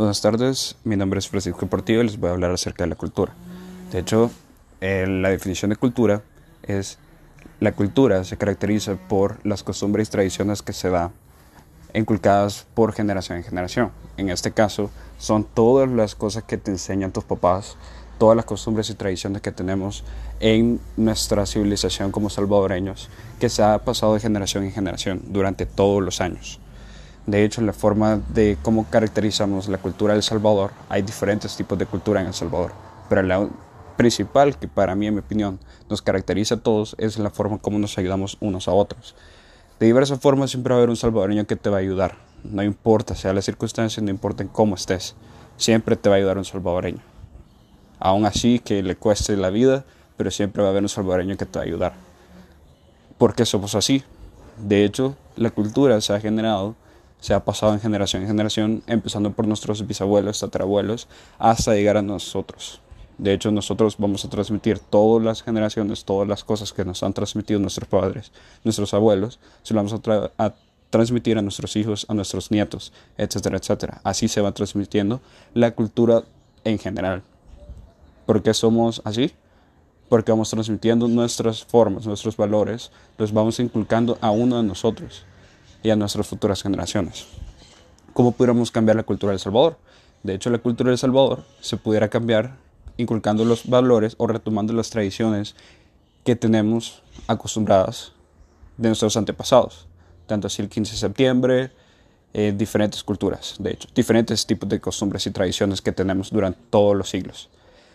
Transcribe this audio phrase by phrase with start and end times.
[0.00, 2.96] Buenas tardes, mi nombre es Francisco Portillo y les voy a hablar acerca de la
[2.96, 3.34] cultura.
[3.92, 4.30] De hecho,
[4.80, 6.22] eh, la definición de cultura
[6.62, 6.96] es
[7.60, 11.12] la cultura se caracteriza por las costumbres y tradiciones que se dan
[11.92, 13.90] inculcadas por generación en generación.
[14.16, 17.76] En este caso, son todas las cosas que te enseñan tus papás,
[18.18, 20.02] todas las costumbres y tradiciones que tenemos
[20.40, 26.02] en nuestra civilización como salvadoreños, que se ha pasado de generación en generación durante todos
[26.02, 26.58] los años.
[27.30, 31.86] De hecho, la forma de cómo caracterizamos la cultura del Salvador, hay diferentes tipos de
[31.86, 32.72] cultura en El Salvador,
[33.08, 33.48] pero la
[33.96, 37.78] principal que para mí, en mi opinión, nos caracteriza a todos es la forma como
[37.78, 39.14] nos ayudamos unos a otros.
[39.78, 42.64] De diversas formas siempre va a haber un salvadoreño que te va a ayudar, no
[42.64, 45.14] importa sea la circunstancia, no importa en cómo estés,
[45.56, 47.00] siempre te va a ayudar un salvadoreño.
[48.00, 49.84] Aún así que le cueste la vida,
[50.16, 51.92] pero siempre va a haber un salvadoreño que te va a ayudar.
[53.18, 54.02] Porque somos así.
[54.58, 56.74] De hecho, la cultura se ha generado
[57.20, 61.06] se ha pasado en generación en generación, empezando por nuestros bisabuelos, tatarabuelos,
[61.38, 62.80] hasta llegar a nosotros.
[63.18, 67.12] De hecho, nosotros vamos a transmitir todas las generaciones, todas las cosas que nos han
[67.12, 68.32] transmitido nuestros padres,
[68.64, 70.54] nuestros abuelos, se lo vamos a, a
[70.88, 74.00] transmitir a nuestros hijos, a nuestros nietos, etcétera, etcétera.
[74.04, 75.20] Así se va transmitiendo
[75.52, 76.22] la cultura
[76.64, 77.22] en general.
[78.24, 79.32] ¿Por qué somos así?
[80.08, 85.26] Porque vamos transmitiendo nuestras formas, nuestros valores, los vamos inculcando a uno de nosotros
[85.82, 87.26] y a nuestras futuras generaciones.
[88.12, 89.78] ¿Cómo pudiéramos cambiar la cultura de El Salvador?
[90.22, 92.56] De hecho, la cultura de El Salvador se pudiera cambiar
[92.96, 95.54] inculcando los valores o retomando las tradiciones
[96.24, 98.12] que tenemos acostumbradas
[98.76, 99.86] de nuestros antepasados,
[100.26, 101.70] tanto así el 15 de septiembre,
[102.32, 106.96] eh, diferentes culturas, de hecho, diferentes tipos de costumbres y tradiciones que tenemos durante todos
[106.96, 107.48] los siglos.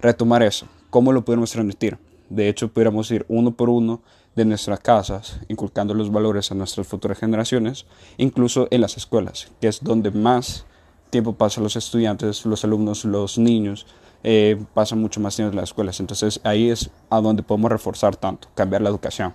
[0.00, 1.98] Retomar eso, ¿cómo lo podemos transmitir?
[2.28, 4.02] De hecho, pudiéramos ir uno por uno
[4.36, 7.86] de nuestras casas, inculcando los valores a nuestras futuras generaciones,
[8.18, 10.66] incluso en las escuelas, que es donde más
[11.10, 13.86] tiempo pasan los estudiantes, los alumnos, los niños,
[14.22, 16.00] eh, pasan mucho más tiempo en las escuelas.
[16.00, 19.32] Entonces ahí es a donde podemos reforzar tanto, cambiar la educación.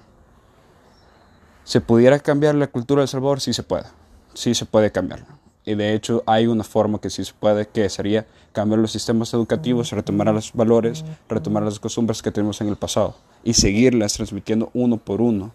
[1.64, 3.42] ¿Se pudiera cambiar la cultura de El Salvador?
[3.42, 3.86] Sí se puede,
[4.34, 5.41] sí se puede cambiarla.
[5.66, 9.34] Y de hecho hay una forma que sí se puede, que sería cambiar los sistemas
[9.34, 14.70] educativos, retomar los valores, retomar las costumbres que tenemos en el pasado y seguirlas transmitiendo
[14.74, 15.54] uno por uno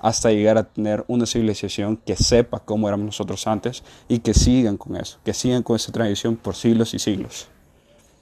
[0.00, 4.76] hasta llegar a tener una civilización que sepa cómo éramos nosotros antes y que sigan
[4.76, 7.48] con eso, que sigan con esa tradición por siglos y siglos.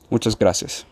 [0.09, 0.87] Muchas gracias.